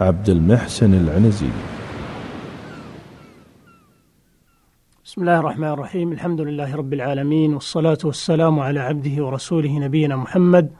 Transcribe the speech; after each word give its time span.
عبد 0.00 0.28
المحسن 0.28 0.94
العنزي. 0.94 1.48
بسم 5.04 5.20
الله 5.20 5.38
الرحمن 5.38 5.68
الرحيم. 5.68 6.12
الحمد 6.12 6.40
لله 6.40 6.76
رب 6.76 6.92
العالمين 6.92 7.54
والصلاة 7.54 7.98
والسلام 8.04 8.60
على 8.60 8.80
عبده 8.80 9.24
ورسوله 9.24 9.78
نبينا 9.78 10.16
محمد 10.16 10.70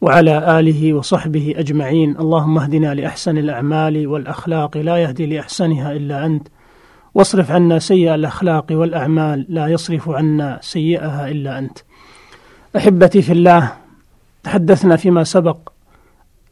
وعلى 0.00 0.58
آله 0.60 0.92
وصحبه 0.92 1.54
أجمعين. 1.56 2.18
اللهم 2.18 2.58
اهدنا 2.58 2.94
لأحسن 2.94 3.38
الأعمال 3.38 4.06
والأخلاق 4.06 4.76
لا 4.76 4.96
يهدي 4.96 5.26
لأحسنها 5.26 5.92
إلا 5.92 6.26
أنت. 6.26 6.48
واصرف 7.14 7.50
عنا 7.50 7.78
سيئ 7.78 8.14
الأخلاق 8.14 8.66
والأعمال 8.70 9.46
لا 9.48 9.68
يصرف 9.68 10.08
عنا 10.08 10.58
سيئها 10.62 11.28
إلا 11.28 11.58
أنت. 11.58 11.78
أحبتي 12.76 13.22
في 13.22 13.32
الله 13.32 13.72
تحدثنا 14.42 14.96
فيما 14.96 15.24
سبق 15.24 15.71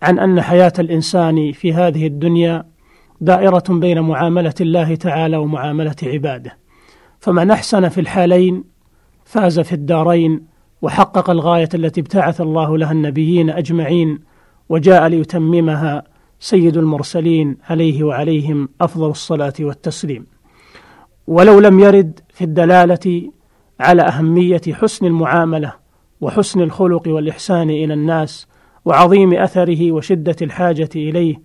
عن 0.02 0.18
أن 0.18 0.40
حياة 0.40 0.72
الإنسان 0.78 1.52
في 1.52 1.72
هذه 1.72 2.06
الدنيا 2.06 2.64
دائرة 3.20 3.64
بين 3.68 4.00
معاملة 4.00 4.54
الله 4.60 4.94
تعالى 4.94 5.36
ومعاملة 5.36 5.96
عباده. 6.02 6.58
فمن 7.20 7.50
أحسن 7.50 7.88
في 7.88 8.00
الحالين 8.00 8.64
فاز 9.24 9.60
في 9.60 9.72
الدارين 9.72 10.46
وحقق 10.82 11.30
الغاية 11.30 11.68
التي 11.74 12.00
ابتعث 12.00 12.40
الله 12.40 12.78
لها 12.78 12.92
النبيين 12.92 13.50
أجمعين 13.50 14.18
وجاء 14.68 15.06
ليتممها 15.06 16.02
سيد 16.40 16.76
المرسلين 16.76 17.56
عليه 17.70 18.04
وعليهم 18.04 18.68
أفضل 18.80 19.10
الصلاة 19.10 19.52
والتسليم. 19.60 20.26
ولو 21.26 21.60
لم 21.60 21.80
يرد 21.80 22.20
في 22.28 22.44
الدلالة 22.44 23.30
على 23.80 24.02
أهمية 24.02 24.60
حسن 24.72 25.06
المعاملة 25.06 25.72
وحسن 26.20 26.60
الخلق 26.60 27.08
والإحسان 27.08 27.70
إلى 27.70 27.94
الناس 27.94 28.46
وعظيم 28.84 29.34
أثره 29.34 29.92
وشدة 29.92 30.36
الحاجة 30.42 30.88
إليه 30.96 31.40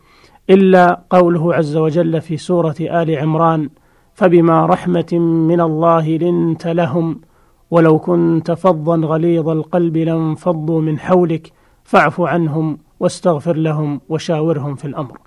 إلا 0.49 1.01
قوله 1.09 1.53
عز 1.53 1.77
وجل 1.77 2.21
في 2.21 2.37
سورة 2.37 2.75
آل 2.79 3.17
عمران 3.17 3.69
فبما 4.13 4.65
رحمة 4.65 5.13
من 5.49 5.61
الله 5.61 6.09
لنت 6.09 6.67
لهم 6.67 7.21
ولو 7.71 7.99
كنت 7.99 8.51
فظا 8.51 8.95
غليظ 8.95 9.49
القلب 9.49 9.97
لانفضوا 9.97 10.81
من 10.81 10.99
حولك 10.99 11.51
فاعف 11.83 12.21
عنهم 12.21 12.77
واستغفر 12.99 13.55
لهم 13.55 14.01
وشاورهم 14.09 14.75
في 14.75 14.85
الأمر. 14.85 15.17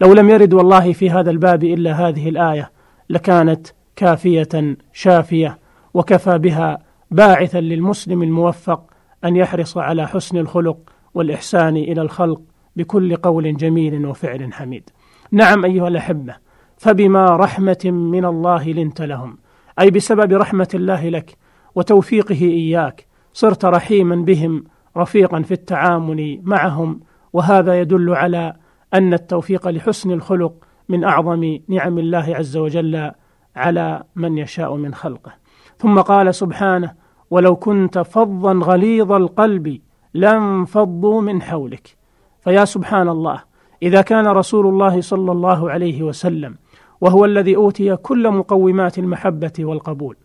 لو 0.00 0.12
لم 0.12 0.30
يرد 0.30 0.52
والله 0.52 0.92
في 0.92 1.10
هذا 1.10 1.30
الباب 1.30 1.64
إلا 1.64 1.92
هذه 1.92 2.28
الآية 2.28 2.70
لكانت 3.10 3.66
كافية 3.96 4.76
شافية 4.92 5.58
وكفى 5.94 6.38
بها 6.38 6.78
باعثا 7.10 7.60
للمسلم 7.60 8.22
الموفق 8.22 8.84
أن 9.24 9.36
يحرص 9.36 9.76
على 9.76 10.08
حسن 10.08 10.36
الخلق 10.38 10.91
والإحسان 11.14 11.76
إلى 11.76 12.02
الخلق 12.02 12.40
بكل 12.76 13.16
قول 13.16 13.56
جميل 13.56 14.06
وفعل 14.06 14.52
حميد. 14.52 14.90
نعم 15.32 15.64
أيها 15.64 15.88
الأحبة 15.88 16.36
فبما 16.76 17.24
رحمة 17.24 17.78
من 17.84 18.24
الله 18.24 18.68
لنت 18.68 19.02
لهم 19.02 19.38
أي 19.80 19.90
بسبب 19.90 20.32
رحمة 20.32 20.68
الله 20.74 21.08
لك 21.08 21.36
وتوفيقه 21.74 22.42
إياك 22.42 23.06
صرت 23.32 23.64
رحيما 23.64 24.16
بهم 24.16 24.64
رفيقا 24.96 25.42
في 25.42 25.54
التعامل 25.54 26.40
معهم 26.42 27.00
وهذا 27.32 27.80
يدل 27.80 28.14
على 28.14 28.52
أن 28.94 29.14
التوفيق 29.14 29.68
لحسن 29.68 30.10
الخلق 30.10 30.54
من 30.88 31.04
أعظم 31.04 31.58
نعم 31.68 31.98
الله 31.98 32.36
عز 32.36 32.56
وجل 32.56 33.10
على 33.56 34.02
من 34.16 34.38
يشاء 34.38 34.76
من 34.76 34.94
خلقه. 34.94 35.32
ثم 35.78 36.00
قال 36.00 36.34
سبحانه 36.34 36.92
ولو 37.30 37.56
كنت 37.56 37.98
فظا 37.98 38.52
غليظ 38.52 39.12
القلب 39.12 39.80
لانفضوا 40.14 41.20
من 41.20 41.42
حولك. 41.42 41.96
فيا 42.40 42.64
سبحان 42.64 43.08
الله 43.08 43.42
إذا 43.82 44.02
كان 44.02 44.26
رسول 44.26 44.66
الله 44.66 45.00
صلى 45.00 45.32
الله 45.32 45.70
عليه 45.70 46.02
وسلم 46.02 46.56
وهو 47.00 47.24
الذي 47.24 47.56
أوتي 47.56 47.96
كل 47.96 48.30
مقومات 48.30 48.98
المحبة 48.98 49.52
والقبول 49.58 50.16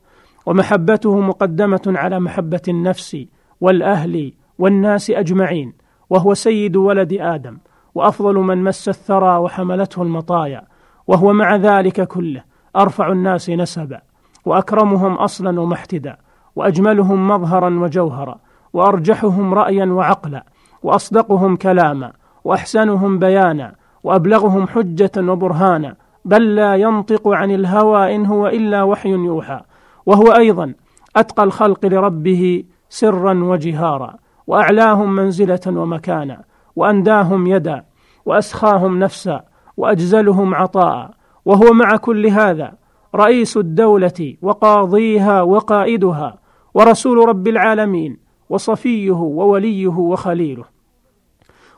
ومحبته 0.45 1.19
مقدمة 1.19 1.81
على 1.87 2.19
محبة 2.19 2.61
النفس 2.67 3.17
والأهل 3.61 4.33
والناس 4.59 5.09
أجمعين 5.09 5.73
وهو 6.09 6.33
سيد 6.33 6.75
ولد 6.75 7.13
آدم 7.13 7.57
وأفضل 7.95 8.35
من 8.35 8.63
مس 8.63 8.89
الثرى 8.89 9.37
وحملته 9.37 10.01
المطايا 10.01 10.61
وهو 11.07 11.33
مع 11.33 11.55
ذلك 11.55 12.07
كله 12.07 12.43
أرفع 12.75 13.11
الناس 13.11 13.49
نسبا 13.49 14.01
وأكرمهم 14.45 15.13
أصلا 15.13 15.61
ومحتدا 15.61 16.17
وأجملهم 16.55 17.27
مظهرا 17.27 17.79
وجوهرا 17.79 18.39
وأرجحهم 18.77 19.53
رأيا 19.53 19.85
وعقلا 19.85 20.45
وأصدقهم 20.83 21.55
كلاما 21.55 22.11
وأحسنهم 22.43 23.19
بيانا 23.19 23.75
وأبلغهم 24.03 24.67
حجة 24.67 25.11
وبرهانا 25.17 25.95
بل 26.25 26.55
لا 26.55 26.75
ينطق 26.75 27.27
عن 27.27 27.51
الهوى 27.51 28.15
إن 28.15 28.25
هو 28.25 28.47
إلا 28.47 28.83
وحي 28.83 29.09
يوحى 29.09 29.61
وهو 30.05 30.31
أيضا 30.31 30.73
أتقى 31.15 31.43
الخلق 31.43 31.85
لربه 31.85 32.63
سرا 32.89 33.43
وجهارا 33.43 34.15
وأعلاهم 34.47 35.15
منزلة 35.15 35.59
ومكانا 35.67 36.43
وأنداهم 36.75 37.47
يدا 37.47 37.83
وأسخاهم 38.25 38.99
نفسا 38.99 39.43
وأجزلهم 39.77 40.55
عطاء 40.55 41.11
وهو 41.45 41.73
مع 41.73 41.97
كل 41.97 42.27
هذا 42.27 42.73
رئيس 43.15 43.57
الدولة 43.57 44.35
وقاضيها 44.41 45.41
وقائدها 45.41 46.37
ورسول 46.73 47.29
رب 47.29 47.47
العالمين. 47.47 48.26
وصفيه 48.49 49.11
ووليه 49.11 49.87
وخليله. 49.87 50.63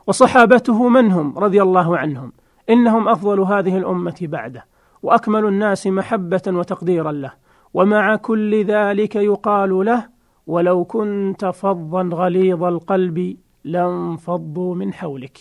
وصحابته 0.06 0.88
من 0.88 1.12
هم 1.12 1.38
رضي 1.38 1.62
الله 1.62 1.98
عنهم؟ 1.98 2.32
إنهم 2.70 3.08
أفضل 3.08 3.40
هذه 3.40 3.76
الأمة 3.76 4.16
بعده 4.22 4.64
وأكمل 5.02 5.46
الناس 5.46 5.86
محبة 5.86 6.42
وتقديرا 6.46 7.12
له. 7.12 7.32
ومع 7.74 8.16
كل 8.16 8.64
ذلك 8.64 9.16
يقال 9.16 9.84
له 9.84 10.08
ولو 10.46 10.84
كنت 10.84 11.44
فظا 11.44 12.02
غليظ 12.12 12.64
القلب 12.64 13.36
لانفضوا 13.64 14.74
من 14.74 14.92
حولك 14.92 15.38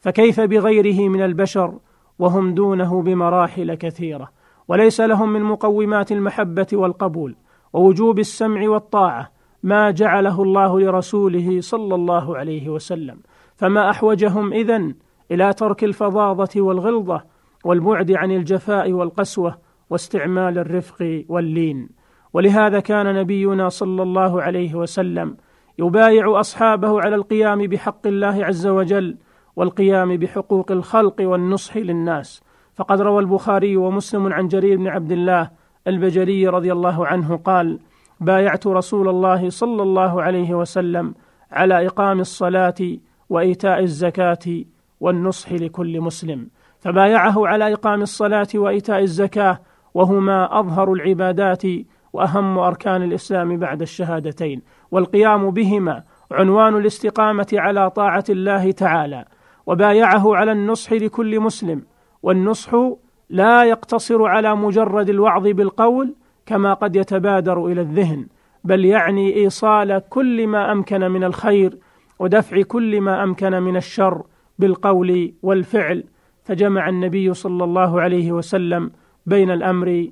فكيف 0.00 0.40
بغيره 0.40 1.08
من 1.08 1.22
البشر 1.22 1.78
وهم 2.18 2.54
دونه 2.54 3.02
بمراحل 3.02 3.74
كثيرة؟ 3.74 4.28
وليس 4.68 5.00
لهم 5.00 5.32
من 5.32 5.42
مقومات 5.42 6.12
المحبة 6.12 6.66
والقبول 6.72 7.36
ووجوب 7.72 8.18
السمع 8.18 8.68
والطاعة 8.68 9.30
ما 9.62 9.90
جعله 9.90 10.42
الله 10.42 10.80
لرسوله 10.80 11.60
صلى 11.60 11.94
الله 11.94 12.36
عليه 12.36 12.68
وسلم. 12.68 13.18
فما 13.56 13.90
أحوجهم 13.90 14.52
إذن 14.52 14.94
إلى 15.30 15.52
ترك 15.52 15.84
الفظاظة 15.84 16.60
والغلظة 16.60 17.22
والبعد 17.64 18.12
عن 18.12 18.32
الجفاء 18.32 18.92
والقسوة 18.92 19.58
واستعمال 19.90 20.58
الرفق 20.58 21.24
واللين. 21.28 21.88
ولهذا 22.32 22.80
كان 22.80 23.14
نبينا 23.14 23.68
صلى 23.68 24.02
الله 24.02 24.42
عليه 24.42 24.74
وسلم 24.74 25.36
يبايع 25.78 26.40
أصحابه 26.40 27.00
على 27.00 27.16
القيام 27.16 27.66
بحق 27.66 28.06
الله 28.06 28.44
عز 28.44 28.66
وجل 28.66 29.16
والقيام 29.56 30.16
بحقوق 30.16 30.72
الخلق 30.72 31.16
والنصح 31.20 31.76
للناس. 31.76 32.42
فقد 32.74 33.00
روى 33.00 33.20
البخاري 33.20 33.76
ومسلم 33.76 34.32
عن 34.32 34.48
جرير 34.48 34.76
بن 34.76 34.88
عبد 34.88 35.12
الله 35.12 35.50
البجلي 35.86 36.48
رضي 36.48 36.72
الله 36.72 37.06
عنه 37.06 37.36
قال 37.36 37.78
بايعت 38.20 38.66
رسول 38.66 39.08
الله 39.08 39.50
صلى 39.50 39.82
الله 39.82 40.22
عليه 40.22 40.54
وسلم 40.54 41.14
على 41.52 41.86
إقام 41.86 42.20
الصلاة 42.20 42.74
وإيتاء 43.28 43.80
الزكاة 43.82 44.64
والنصح 45.00 45.52
لكل 45.52 46.00
مسلم. 46.00 46.48
فبايعه 46.80 47.46
على 47.46 47.72
إقام 47.72 48.02
الصلاة 48.02 48.48
وإيتاء 48.54 49.02
الزكاة 49.02 49.58
وهما 49.94 50.60
أظهر 50.60 50.92
العبادات 50.92 51.62
وأهم 52.12 52.58
أركان 52.58 53.02
الإسلام 53.02 53.56
بعد 53.56 53.82
الشهادتين. 53.82 54.62
والقيام 54.90 55.50
بهما 55.50 56.02
عنوان 56.32 56.76
الاستقامة 56.76 57.46
على 57.52 57.90
طاعة 57.90 58.24
الله 58.30 58.70
تعالى. 58.70 59.24
وبايعه 59.66 60.36
على 60.36 60.52
النصح 60.52 60.92
لكل 60.92 61.40
مسلم. 61.40 61.82
والنصح 62.22 62.70
لا 63.30 63.64
يقتصر 63.64 64.26
على 64.26 64.56
مجرد 64.56 65.08
الوعظ 65.08 65.46
بالقول 65.46 66.14
كما 66.48 66.74
قد 66.74 66.96
يتبادر 66.96 67.66
إلى 67.66 67.80
الذهن 67.80 68.26
بل 68.64 68.84
يعني 68.84 69.36
إيصال 69.36 70.02
كل 70.08 70.46
ما 70.46 70.72
أمكن 70.72 71.00
من 71.00 71.24
الخير 71.24 71.78
ودفع 72.18 72.62
كل 72.62 73.00
ما 73.00 73.22
أمكن 73.22 73.52
من 73.62 73.76
الشر 73.76 74.22
بالقول 74.58 75.32
والفعل. 75.42 76.04
فجمع 76.44 76.88
النبي 76.88 77.34
صلى 77.34 77.64
الله 77.64 78.00
عليه 78.00 78.32
وسلم 78.32 78.90
بين 79.26 79.50
الأمر 79.50 80.08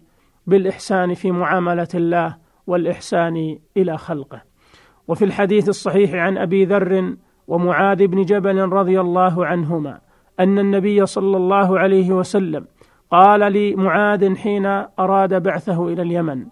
بالإحسان 0.46 1.14
في 1.14 1.30
معاملة 1.30 1.88
الله 1.94 2.36
والإحسان 2.66 3.58
إلى 3.76 3.98
خلقه. 3.98 4.42
وفي 5.08 5.24
الحديث 5.24 5.68
الصحيح 5.68 6.14
عن 6.14 6.38
أبي 6.38 6.64
ذر 6.64 7.16
ومعاذ 7.48 8.06
بن 8.06 8.22
جبل 8.22 8.58
رضي 8.58 9.00
الله 9.00 9.46
عنهما 9.46 10.00
أن 10.40 10.58
النبي 10.58 11.06
صلى 11.06 11.36
الله 11.36 11.78
عليه 11.78 12.12
وسلم 12.12 12.66
قال 13.10 13.52
لمعاذ 13.52 14.36
حين 14.36 14.66
أراد 14.98 15.42
بعثه 15.42 15.88
إلى 15.88 16.02
اليمن. 16.02 16.46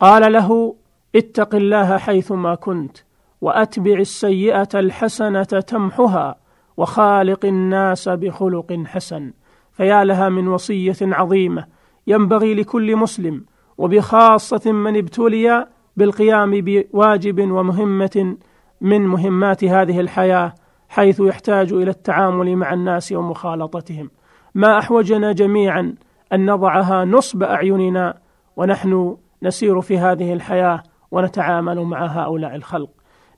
قال 0.00 0.32
له 0.32 0.76
اتق 1.16 1.54
الله 1.54 1.96
حيثما 1.96 2.54
كنت 2.54 2.96
وأتبع 3.40 3.98
السيئة 3.98 4.68
الحسنة 4.74 5.42
تمحها 5.42 6.36
وخالق 6.76 7.44
الناس 7.44 8.08
بخلق 8.08 8.82
حسن. 8.86 9.32
فيا 9.72 10.04
لها 10.04 10.28
من 10.28 10.48
وصية 10.48 10.96
عظيمة 11.02 11.66
ينبغي 12.06 12.54
لكل 12.54 12.96
مسلم 12.96 13.44
وبخاصة 13.78 14.72
من 14.72 14.96
ابتلي 14.96 15.66
بالقيام 15.96 16.60
بواجب 16.60 17.50
ومهمة 17.50 18.36
من 18.80 19.06
مهمات 19.06 19.64
هذه 19.64 20.00
الحياة 20.00 20.54
حيث 20.88 21.20
يحتاج 21.20 21.72
إلى 21.72 21.90
التعامل 21.90 22.56
مع 22.56 22.72
الناس 22.72 23.12
ومخالطتهم. 23.12 24.10
ما 24.54 24.78
أحوجنا 24.78 25.32
جميعا 25.32 25.94
أن 26.32 26.50
نضعها 26.50 27.04
نصب 27.04 27.42
أعيننا 27.42 28.18
ونحن 28.56 29.16
نسير 29.42 29.80
في 29.80 29.98
هذه 29.98 30.32
الحياة 30.32 30.82
ونتعامل 31.10 31.80
مع 31.80 32.06
هؤلاء 32.06 32.54
الخلق. 32.54 32.90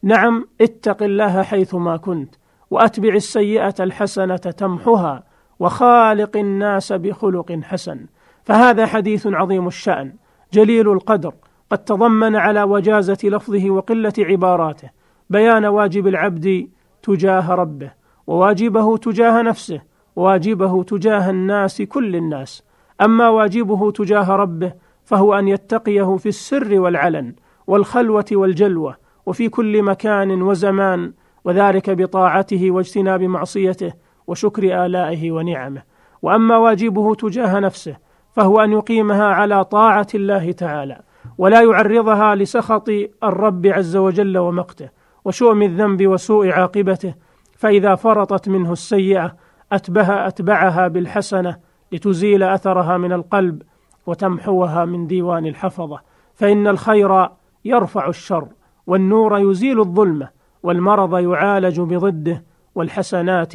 نعم 0.02 0.46
اتق 0.60 1.02
الله 1.02 1.42
حيثما 1.42 1.96
كنت 1.96 2.34
وأتبع 2.70 3.14
السيئة 3.14 3.74
الحسنة 3.80 4.36
تمحها 4.36 5.22
وخالق 5.58 6.36
الناس 6.36 6.92
بخلق 6.92 7.60
حسن. 7.62 8.06
فهذا 8.44 8.86
حديث 8.86 9.26
عظيم 9.26 9.66
الشأن 9.66 10.12
جليل 10.52 10.92
القدر 10.92 11.34
قد 11.70 11.78
تضمن 11.78 12.36
على 12.36 12.62
وجازة 12.62 13.18
لفظه 13.24 13.70
وقلة 13.70 14.12
عباراته 14.18 14.90
بيان 15.30 15.64
واجب 15.64 16.06
العبد 16.06 16.68
تجاه 17.02 17.54
ربه 17.54 17.92
وواجبه 18.26 18.96
تجاه 18.96 19.42
نفسه 19.42 19.80
وواجبه 20.16 20.82
تجاه 20.82 21.30
الناس 21.30 21.82
كل 21.82 22.16
الناس. 22.16 22.62
أما 23.00 23.28
واجبه 23.28 23.90
تجاه 23.90 24.36
ربه 24.36 24.72
فهو 25.04 25.34
أن 25.34 25.48
يتقيه 25.48 26.16
في 26.16 26.28
السر 26.28 26.80
والعلن 26.80 27.34
والخلوة 27.66 28.24
والجلوة 28.32 28.96
وفي 29.26 29.48
كل 29.48 29.82
مكان 29.82 30.42
وزمان 30.42 31.12
وذلك 31.44 31.90
بطاعته 31.90 32.70
واجتناب 32.70 33.22
معصيته 33.22 33.92
وشكر 34.26 34.86
آلائه 34.86 35.32
ونعمه. 35.32 35.82
وأما 36.22 36.56
واجبه 36.56 37.14
تجاه 37.14 37.60
نفسه 37.60 37.96
فهو 38.32 38.60
أن 38.60 38.72
يقيمها 38.72 39.24
على 39.24 39.64
طاعة 39.64 40.06
الله 40.14 40.52
تعالى 40.52 41.00
ولا 41.38 41.62
يعرضها 41.62 42.34
لسخط 42.34 42.88
الرب 43.24 43.66
عز 43.66 43.96
وجل 43.96 44.38
ومقته 44.38 44.88
وشؤم 45.24 45.62
الذنب 45.62 46.06
وسوء 46.06 46.48
عاقبته 46.50 47.14
فإذا 47.56 47.94
فرطت 47.94 48.48
منه 48.48 48.72
السيئة 48.72 49.36
اتبها 49.72 50.28
أتبعها 50.28 50.88
بالحسنة 50.88 51.56
لتزيل 51.92 52.42
أثرها 52.42 52.96
من 52.96 53.12
القلب 53.12 53.62
وتمحوها 54.06 54.84
من 54.84 55.06
ديوان 55.06 55.46
الحفظة. 55.46 56.00
فإن 56.34 56.66
الخير 56.66 57.28
يرفع 57.64 58.08
الشر 58.08 58.48
والنور 58.86 59.38
يزيل 59.38 59.80
الظلمه 59.80 60.28
والمرض 60.62 61.18
يعالج 61.18 61.80
بضده 61.80 62.44
والحسنات 62.74 63.54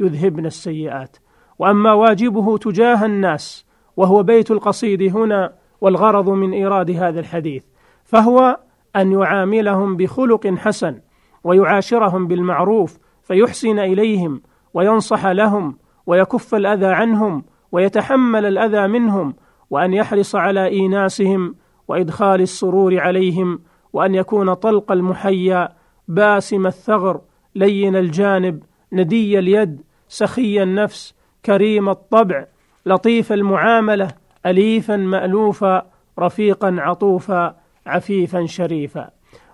يذهبن 0.00 0.46
السيئات. 0.46 1.16
وأما 1.58 1.92
واجبه 1.92 2.58
تجاه 2.58 3.04
الناس 3.04 3.66
وهو 3.96 4.22
بيت 4.22 4.50
القصيد 4.50 5.16
هنا 5.16 5.52
والغرض 5.80 6.28
من 6.28 6.52
إيراد 6.52 6.90
هذا 6.90 7.20
الحديث 7.20 7.62
فهو 8.04 8.58
أن 8.96 9.12
يعاملهم 9.12 9.96
بخلق 9.96 10.46
حسن 10.46 11.00
ويعاشرهم 11.44 12.26
بالمعروف 12.26 12.98
فيحسن 13.22 13.78
إليهم 13.78 14.42
وينصح 14.78 15.26
لهم 15.26 15.76
ويكف 16.06 16.54
الأذى 16.54 16.86
عنهم 16.86 17.44
ويتحمل 17.72 18.46
الأذى 18.46 18.86
منهم 18.86 19.34
وأن 19.70 19.94
يحرص 19.94 20.36
على 20.36 20.66
إيناسهم 20.66 21.54
وإدخال 21.88 22.40
السرور 22.40 23.00
عليهم 23.00 23.60
وأن 23.92 24.14
يكون 24.14 24.54
طلق 24.54 24.92
المحيا 24.92 25.68
باسم 26.08 26.66
الثغر 26.66 27.20
لين 27.54 27.96
الجانب 27.96 28.62
ندي 28.92 29.38
اليد 29.38 29.80
سخي 30.08 30.62
النفس 30.62 31.14
كريم 31.46 31.88
الطبع 31.88 32.46
لطيف 32.86 33.32
المعاملة 33.32 34.08
اليفا 34.46 34.96
مالوفا 34.96 35.86
رفيقا 36.18 36.76
عطوفا 36.78 37.56
عفيفا 37.86 38.46
شريفا. 38.46 39.10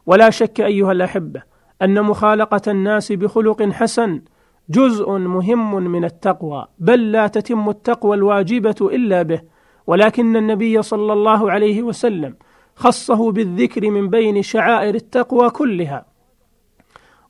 ولا 0.07 0.31
شك 0.31 0.61
أيها 0.61 0.93
الأحبة 0.93 1.43
أن 1.83 2.03
مخالقة 2.03 2.63
الناس 2.69 3.13
بخلق 3.13 3.63
حسن 3.63 4.21
جزء 4.69 5.11
مهم 5.11 5.75
من 5.75 6.05
التقوى 6.05 6.67
بل 6.79 7.13
لا 7.13 7.27
تتم 7.27 7.69
التقوى 7.69 8.17
الواجبة 8.17 8.77
إلا 8.81 9.23
به 9.23 9.41
ولكن 9.87 10.37
النبي 10.37 10.83
صلى 10.83 11.13
الله 11.13 11.53
عليه 11.53 11.83
وسلم 11.83 12.37
خصه 12.77 13.33
بالذكر 13.33 13.91
من 13.91 14.11
بين 14.11 14.43
شعائر 14.43 14.95
التقوى 14.95 15.51
كلها 15.51 16.07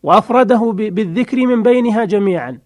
وأفرده 0.02 0.72
بالذكر 0.72 1.46
من 1.46 1.62
بينها 1.62 2.04
جميعا 2.04 2.58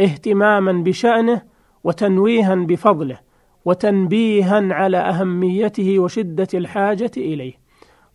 اهتماما 0.00 0.72
بشأنه 0.72 1.42
وتنويها 1.84 2.54
بفضله 2.54 3.18
وتنبيها 3.64 4.74
على 4.74 4.96
أهميته 4.96 5.98
وشدة 5.98 6.48
الحاجة 6.54 7.10
إليه. 7.16 7.54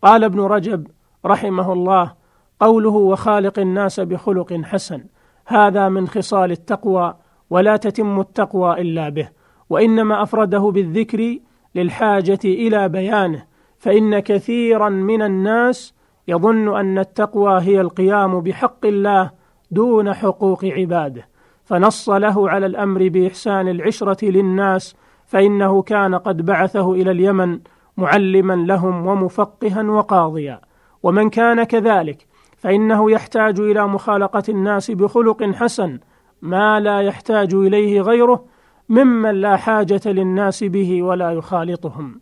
قال 0.02 0.24
ابن 0.24 0.40
رجب 0.40 0.86
رحمه 1.26 1.72
الله 1.72 2.14
قوله 2.60 2.90
وخالق 2.90 3.58
الناس 3.58 4.00
بخلق 4.00 4.60
حسن 4.64 5.04
هذا 5.50 5.88
من 5.88 6.08
خصال 6.08 6.50
التقوى 6.50 7.14
ولا 7.50 7.76
تتم 7.76 8.20
التقوى 8.20 8.80
إلا 8.80 9.08
به. 9.08 9.28
وإنما 9.70 10.22
أفرده 10.22 10.58
بالذكر 10.58 11.38
للحاجة 11.74 12.38
إلى 12.44 12.88
بيانه 12.88 13.44
فإن 13.78 14.18
كثيرا 14.18 14.88
من 14.88 15.22
الناس 15.22 15.94
يظن 16.28 16.76
أن 16.76 16.98
التقوى 16.98 17.60
هي 17.60 17.80
القيام 17.80 18.40
بحق 18.40 18.86
الله 18.86 19.30
دون 19.70 20.14
حقوق 20.14 20.64
عباده. 20.64 21.28
فنص 21.64 22.08
له 22.08 22.50
على 22.50 22.66
الأمر 22.66 23.08
بإحسان 23.08 23.68
العشرة 23.68 24.24
للناس 24.24 24.96
فإنه 25.26 25.82
كان 25.82 26.14
قد 26.14 26.46
بعثه 26.46 26.92
إلى 26.92 27.10
اليمن 27.10 27.60
معلما 27.96 28.54
لهم 28.54 29.06
ومفقها 29.06 29.82
وقاضيا. 29.82 30.60
ومن 31.02 31.30
كان 31.30 31.62
كذلك 31.62 32.29
فإنه 32.60 33.10
يحتاج 33.10 33.60
إلى 33.60 33.88
مخالقة 33.88 34.42
الناس 34.48 34.90
بخلق 34.90 35.42
حسن 35.42 35.98
ما 36.42 36.80
لا 36.80 37.00
يحتاج 37.00 37.54
إليه 37.54 38.00
غيره 38.00 38.44
ممن 38.88 39.30
لا 39.30 39.56
حاجة 39.56 40.00
للناس 40.06 40.64
به 40.64 41.02
ولا 41.02 41.30
يخالطهم. 41.30 42.20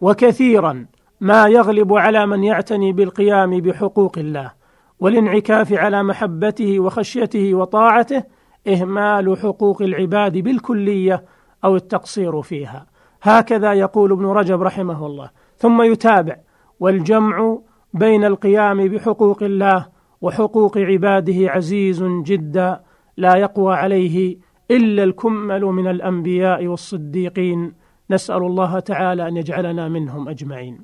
وكثيرا 0.00 0.86
ما 1.20 1.48
يغلب 1.48 1.92
على 1.92 2.26
من 2.26 2.44
يعتني 2.44 2.92
بالقيام 2.92 3.60
بحقوق 3.60 4.18
الله 4.18 4.52
والانعكاف 5.00 5.72
على 5.72 6.02
محبته 6.02 6.80
وخشيته 6.80 7.54
وطاعته 7.54 8.22
إهمال 8.68 9.38
حقوق 9.38 9.82
العباد 9.82 10.38
بالكلية 10.38 11.24
أو 11.64 11.76
التقصير 11.76 12.42
فيها. 12.42 12.86
هكذا 13.22 13.72
يقول 13.72 14.12
ابن 14.12 14.26
رجب 14.26 14.62
رحمه 14.62 15.06
الله. 15.06 15.30
ثم 15.56 15.82
يتابع 15.82 16.36
والجمع 16.80 17.58
بين 17.96 18.24
القيام 18.24 18.88
بحقوق 18.88 19.42
الله 19.42 19.86
وحقوق 20.20 20.78
عباده 20.78 21.50
عزيز 21.50 22.02
جدا 22.02 22.80
لا 23.16 23.36
يقوى 23.36 23.74
عليه 23.74 24.36
إلا 24.70 25.04
الكمل 25.04 25.62
من 25.64 25.86
الأنبياء 25.86 26.66
والصديقين. 26.66 27.74
نسأل 28.10 28.42
الله 28.42 28.78
تعالى 28.78 29.28
أن 29.28 29.36
يجعلنا 29.36 29.88
منهم 29.88 30.28
أجمعين. 30.28 30.80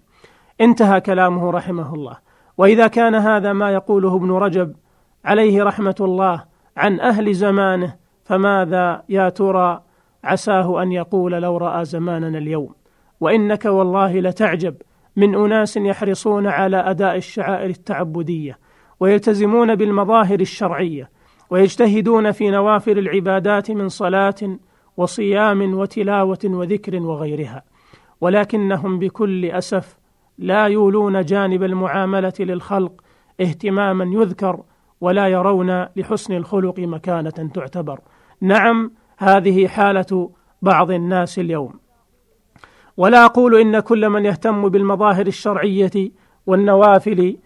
انتهى 0.61 1.01
كلامه 1.01 1.51
رحمه 1.51 1.95
الله. 1.95 2.17
وإذا 2.59 2.87
كان 2.87 3.15
هذا 3.15 3.53
ما 3.53 3.71
يقوله 3.71 4.17
ابن 4.17 4.31
رجب 4.31 4.77
عليه 5.25 5.63
رحمة 5.63 5.97
الله 6.01 6.45
عن 6.77 7.01
أهل 7.01 7.35
زمانه 7.35 7.97
فماذا 8.25 9.03
يا 9.09 9.29
ترى 9.29 9.83
عساه 10.25 10.83
أن 10.83 10.93
يقول 10.93 11.33
لو 11.33 11.57
رأى 11.57 11.85
زماننا 11.85 12.39
اليوم؟ 12.39 12.75
وإنك 13.21 13.65
والله 13.65 14.21
لتعجب 14.21 14.75
من 15.17 15.35
أناس 15.35 15.77
يحرصون 15.77 16.47
على 16.47 16.77
أداء 16.77 17.17
الشعائر 17.17 17.71
التعبدية 17.71 18.59
ويلتزمون 19.01 19.75
بالمظاهر 19.75 20.41
الشرعية 20.41 21.11
ويجتهدون 21.51 22.31
في 22.31 22.51
نوافل 22.51 22.99
العبادات 22.99 23.71
من 23.71 23.89
صلاة 23.89 24.59
وصيام 24.97 25.75
وتلاوة 25.75 26.39
وذكر 26.45 26.97
وغيرها. 26.97 27.63
ولكنهم 28.21 28.99
بكل 28.99 29.47
أسف 29.47 29.97
لا 30.39 30.67
يولون 30.67 31.25
جانب 31.25 31.63
المعاملة 31.63 32.33
للخلق 32.41 32.93
اهتماما 33.41 34.05
يذكر 34.05 34.63
ولا 35.01 35.29
يرون 35.29 35.87
لحسن 35.97 36.35
الخلق 36.35 36.79
مكانة 36.79 37.51
تعتبر. 37.55 38.01
نعم 38.41 38.93
هذه 39.19 39.67
حالة 39.67 40.31
بعض 40.63 40.91
الناس 40.91 41.39
اليوم. 41.39 41.73
ولا 42.97 43.25
أقول 43.25 43.61
إن 43.61 43.81
كل 43.81 44.09
من 44.09 44.25
يهتم 44.25 44.69
بالمظاهر 44.69 45.27
الشرعية 45.27 46.11
والنوافل 46.47 47.37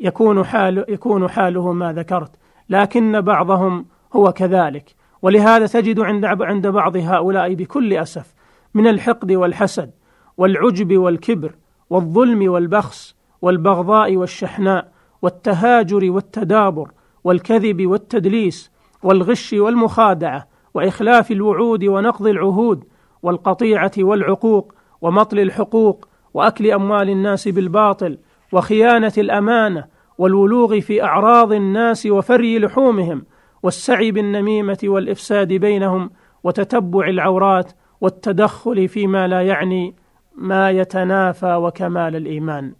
يكون 0.00 0.44
حال 0.44 0.84
يكون 0.88 1.28
حاله 1.28 1.72
ما 1.72 1.92
ذكرت 1.92 2.30
لكن 2.68 3.20
بعضهم 3.20 3.86
هو 4.12 4.32
كذلك. 4.32 4.94
ولهذا 5.22 5.66
تجد 5.66 6.00
عند 6.00 6.24
عند 6.24 6.66
بعض 6.66 6.96
هؤلاء 6.96 7.54
بكل 7.54 7.92
أسف 7.94 8.34
من 8.74 8.86
الحقد 8.86 9.32
والحسد 9.32 9.90
والعجب 10.36 10.96
والكبر 10.96 11.54
والظلم 11.90 12.50
والبخس 12.50 13.16
والبغضاء 13.42 14.16
والشحناء 14.16 14.92
والتهاجر 15.22 16.10
والتدابر 16.10 16.90
والكذب 17.24 17.86
والتدليس 17.86 18.70
والغش 19.02 19.52
والمخادعة 19.52 20.48
وإخلاف 20.74 21.30
الوعود 21.30 21.84
ونقض 21.84 22.26
العهود 22.26 22.84
والقطيعة 23.22 23.92
والعقوق 23.98 24.74
ومطل 25.06 25.38
الحقوق 25.38 26.08
وأكل 26.34 26.70
أموال 26.70 27.10
الناس 27.10 27.48
بالباطل 27.48 28.18
وخيانة 28.52 29.12
الأمانة 29.18 29.84
والولوغ 30.18 30.80
في 30.80 31.02
أعراض 31.04 31.52
الناس 31.52 32.06
وفري 32.06 32.58
لحومهم 32.58 33.24
والسعي 33.62 34.10
بالنميمة 34.10 34.78
والإفساد 34.84 35.52
بينهم 35.52 36.10
وتتبع 36.44 37.08
العورات 37.08 37.72
والتدخل 38.00 38.88
فيما 38.88 39.26
لا 39.26 39.42
يعني 39.42 39.94
ما 40.36 40.70
يتنافى 40.70 41.54
وكمال 41.54 42.16
الإيمان. 42.16 42.72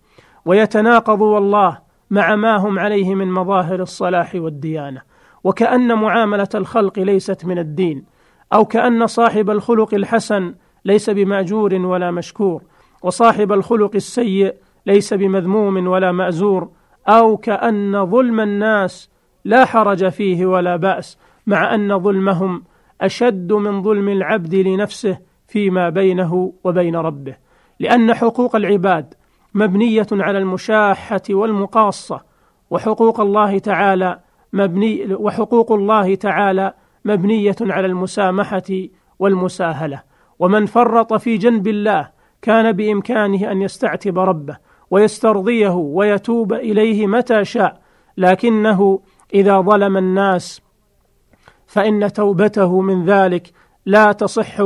ويتناقض 0.45 1.21
والله 1.21 1.79
مع 2.11 2.37
ما 2.37 2.57
هم 2.57 2.79
عليه 2.79 3.15
من 3.15 3.33
مظاهر 3.33 3.83
الصلاح 3.83 4.35
والديانة. 4.35 5.03
وكأن 5.45 5.95
معاملة 5.95 6.49
الخلق 6.55 6.99
ليست 6.99 7.45
من 7.45 7.59
الدين. 7.59 8.05
أو 8.53 8.65
كأن 8.65 9.07
صاحب 9.07 9.51
الخلق 9.51 9.95
الحسن 9.95 10.55
ليس 10.87 11.11
بمأجور 11.11 11.75
ولا 11.75 12.11
مشكور 12.11 12.63
وصاحب 13.03 13.53
الخلق 13.53 13.91
السيء 13.95 14.55
ليس 14.87 15.15
بمذموم 15.15 15.87
ولا 15.87 16.13
مأزور 16.13 16.69
أو 17.09 17.37
كأن 17.37 18.07
ظلم 18.07 18.41
الناس 18.41 19.11
لا 19.45 19.65
حرج 19.65 20.09
فيه 20.09 20.47
ولا 20.47 20.77
بأس 20.77 21.19
مع 21.47 21.75
أن 21.75 21.99
ظلمهم 21.99 22.63
أشد 23.01 23.53
من 23.53 23.83
ظلم 23.83 24.09
العبد 24.09 24.55
لنفسه 24.55 25.19
فيما 25.49 25.89
بينه 25.89 26.53
وبين 26.65 26.97
ربه. 26.97 27.37
لأن 27.81 28.15
حقوق 28.15 28.57
العباد 28.57 29.15
مبنية 29.55 30.07
على 30.13 30.39
المشاحة 30.39 31.23
والمقاصة 31.31 32.21
وحقوق 32.71 33.21
الله 33.21 33.59
تعالى 33.59 34.21
مبني 34.53 35.15
وحقوق 35.15 35.73
الله 35.73 36.15
تعالى 36.15 36.75
مبنية 37.05 37.57
على 37.61 37.87
المسامحة 37.87 38.89
والمساهلة. 39.19 40.16
ومن 40.39 40.67
فرط 40.67 41.15
في 41.15 41.37
جنب 41.37 41.69
الله 41.69 42.09
كان 42.43 42.73
بإمكانه 42.73 43.53
أن 43.53 43.63
يستعتب 43.63 44.19
ربه 44.19 44.57
ويسترضيه 44.91 45.75
ويتوب 45.75 46.53
إليه 46.53 47.07
متى 47.07 47.45
شاء 47.45 47.81
لكنه 48.17 49.01
إذا 49.35 49.61
ظلم 49.61 49.97
الناس 49.97 50.63
فإن 51.67 52.13
توبته 52.13 52.81
من 52.81 53.05
ذلك 53.05 53.53
لا 53.87 54.13
تصح 54.13 54.61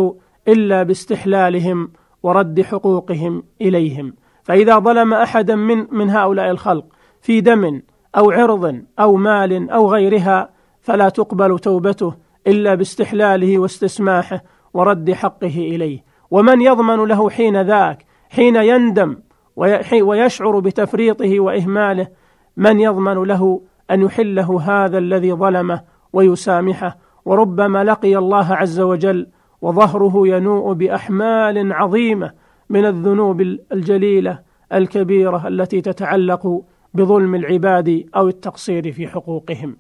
إلا 0.48 0.82
باستحلالهم 0.82 1.92
ورد 2.22 2.60
حقوقهم 2.60 3.42
إليهم. 3.60 4.14
فإذا 4.42 4.78
ظلم 4.78 5.14
أحدا 5.14 5.54
من 5.54 5.86
من 5.90 6.10
هؤلاء 6.10 6.50
الخلق 6.50 6.84
في 7.22 7.40
دم 7.40 7.82
أو 8.16 8.30
عرض 8.30 8.82
أو 8.98 9.16
مال 9.16 9.70
أو 9.70 9.92
غيرها 9.92 10.50
فلا 10.80 11.08
تقبل 11.08 11.58
توبته 11.58 12.14
إلا 12.46 12.74
باستحلاله 12.74 13.58
واستسماحه 13.58 14.42
ورد 14.74 15.12
حقه 15.12 15.46
إليه. 15.46 16.04
ومن 16.30 16.60
يضمن 16.60 17.04
له 17.04 17.30
حين 17.30 17.62
ذاك 17.62 18.06
حين 18.30 18.56
يندم 18.56 19.16
ويشعر 20.02 20.58
بتفريطه 20.58 21.40
وإهماله 21.40 22.08
من 22.56 22.80
يضمن 22.80 23.22
له 23.22 23.62
أن 23.90 24.02
يحله 24.02 24.60
هذا 24.60 24.98
الذي 24.98 25.32
ظلمه 25.32 25.82
ويسامحه. 26.12 26.98
وربما 27.24 27.84
لقي 27.84 28.16
الله 28.16 28.54
عز 28.54 28.80
وجل 28.80 29.26
وظهره 29.62 30.28
ينوء 30.28 30.72
بأحمال 30.72 31.72
عظيمة 31.72 32.32
من 32.70 32.86
الذنوب 32.86 33.40
الجليلة 33.72 34.38
الكبيرة 34.72 35.48
التي 35.48 35.80
تتعلق 35.80 36.62
بظلم 36.94 37.34
العباد 37.34 38.04
أو 38.16 38.28
التقصير 38.28 38.92
في 38.92 39.08
حقوقهم. 39.08 39.76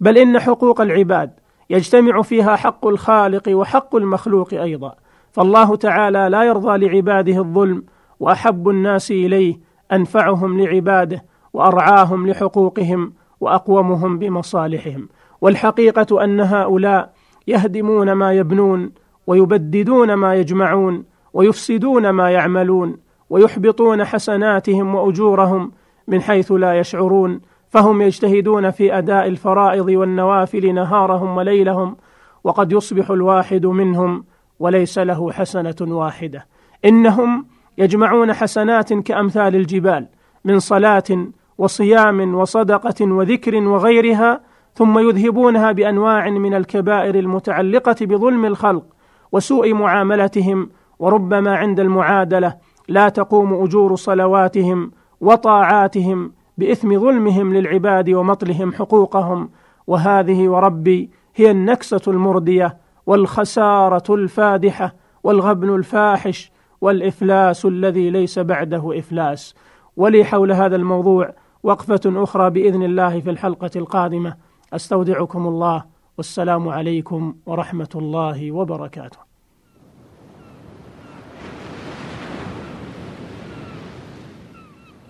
بل 0.00 0.18
إن 0.18 0.38
حقوق 0.38 0.80
العباد 0.80 1.30
يجتمع 1.70 2.22
فيها 2.22 2.56
حق 2.56 2.86
الخالق 2.86 3.48
وحق 3.48 3.96
المخلوق 3.96 4.54
أيضا. 4.54 4.94
فالله 5.32 5.76
تعالى 5.76 6.28
لا 6.30 6.44
يرضى 6.44 6.86
لعباده 6.86 7.38
الظلم 7.38 7.84
وأحب 8.20 8.68
الناس 8.68 9.10
إليه 9.10 9.60
أنفعهم 9.92 10.60
لعباده 10.60 11.24
وأرعاهم 11.52 12.26
لحقوقهم 12.26 13.12
وأقومهم 13.40 14.18
بمصالحهم. 14.18 15.08
والحقيقة 15.40 16.24
أن 16.24 16.40
هؤلاء 16.40 17.12
يهدمون 17.46 18.12
ما 18.12 18.32
يبنون 18.32 18.90
ويبددون 19.26 20.14
ما 20.14 20.34
يجمعون 20.34 21.04
ويفسدون 21.32 22.10
ما 22.10 22.30
يعملون 22.30 22.96
ويحبطون 23.30 24.04
حسناتهم 24.04 24.94
وأجورهم 24.94 25.72
من 26.08 26.22
حيث 26.22 26.52
لا 26.52 26.78
يشعرون 26.78 27.40
فهم 27.70 28.02
يجتهدون 28.02 28.70
في 28.70 28.98
أداء 28.98 29.26
الفرائض 29.26 29.88
والنوافل 29.88 30.74
نهارهم 30.74 31.36
وليلهم 31.36 31.96
وقد 32.44 32.72
يصبح 32.72 33.10
الواحد 33.10 33.66
منهم 33.66 34.24
وليس 34.58 34.98
له 34.98 35.32
حسنة 35.32 35.76
واحدة. 35.80 36.46
إنهم 36.84 37.46
يجمعون 37.78 38.32
حسنات 38.32 38.92
كأمثال 38.92 39.56
الجبال 39.56 40.08
من 40.44 40.58
صلاة 40.58 41.26
وصيام 41.58 42.34
وصدقة 42.34 43.12
وذكر 43.12 43.54
وغيرها 43.54 44.40
ثم 44.74 44.98
يذهبونها 44.98 45.72
بأنواع 45.72 46.30
من 46.30 46.54
الكبائر 46.54 47.14
المتعلقة 47.14 47.96
بظلم 48.00 48.44
الخلق 48.44 48.84
وسوء 49.32 49.74
معاملتهم 49.74 50.70
وربما 50.98 51.56
عند 51.56 51.80
المعادلة 51.80 52.56
لا 52.88 53.08
تقوم 53.08 53.64
أجور 53.64 53.96
صلواتهم 53.96 54.90
وطاعاتهم 55.20 56.32
بإثم 56.58 57.00
ظلمهم 57.00 57.54
للعباد 57.54 58.10
ومطلهم 58.10 58.72
حقوقهم 58.72 59.50
وهذه 59.86 60.48
وربي 60.48 61.10
هي 61.36 61.50
النكسة 61.50 62.00
المردية 62.08 62.78
والخسارة 63.06 64.14
الفادحة 64.14 64.94
والغبن 65.22 65.74
الفاحش 65.74 66.52
والإفلاس 66.80 67.66
الذي 67.66 68.10
ليس 68.10 68.38
بعده 68.38 68.98
إفلاس. 68.98 69.54
ولي 69.96 70.24
حول 70.24 70.52
هذا 70.52 70.76
الموضوع 70.76 71.34
وقفة 71.62 72.00
أخرى 72.06 72.50
بإذن 72.50 72.82
الله 72.82 73.20
في 73.20 73.30
الحلقة 73.30 73.70
القادمة. 73.76 74.36
أستودعكم 74.72 75.46
الله 75.46 75.84
والسلام 76.18 76.68
عليكم 76.68 77.34
ورحمة 77.46 77.88
الله 77.94 78.52
وبركاته. 78.52 79.27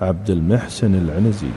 عبد 0.00 0.30
المحسن 0.30 0.94
العنزي. 0.94 1.50